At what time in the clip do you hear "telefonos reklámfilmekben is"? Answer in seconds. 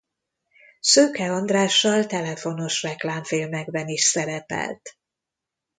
2.05-4.01